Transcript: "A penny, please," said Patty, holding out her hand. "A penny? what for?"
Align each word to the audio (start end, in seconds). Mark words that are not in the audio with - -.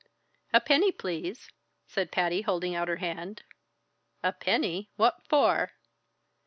"A 0.51 0.59
penny, 0.59 0.91
please," 0.91 1.51
said 1.85 2.09
Patty, 2.11 2.41
holding 2.41 2.73
out 2.73 2.87
her 2.87 2.95
hand. 2.95 3.43
"A 4.23 4.33
penny? 4.33 4.89
what 4.95 5.17
for?" 5.29 5.73